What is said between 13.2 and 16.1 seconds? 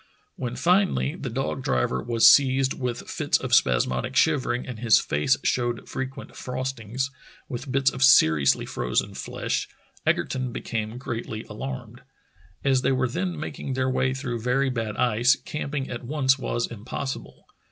making their way through very bad ice, camping at